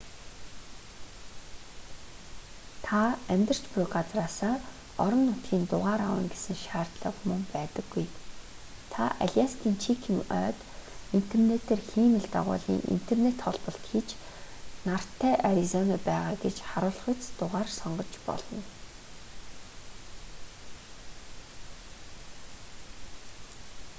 та 2.85 3.01
амьдарч 3.33 3.63
буй 3.73 3.85
газраасаа 3.95 4.55
орон 5.03 5.23
нутгийн 5.29 5.63
дугаар 5.71 6.01
авна 6.09 6.25
гэсэн 6.33 6.57
шаардлага 6.65 7.19
мөн 7.29 7.43
байдаггүй 7.55 8.05
та 8.93 9.03
аляскийн 9.25 9.75
чикен 9.83 10.17
ойд 10.41 10.59
интернетээр 11.17 11.81
хиймэл 11.91 12.27
дагуулын 12.35 12.87
интернет 12.95 13.37
холболт 13.45 13.83
хийж 13.89 14.09
нартай 14.87 15.33
аризонад 15.49 16.01
байгаа 16.09 16.35
гэж 16.45 16.55
харуулахуйц 16.69 17.23
дугаар 17.39 17.69
сонгож 17.79 18.11
болно 18.27 18.61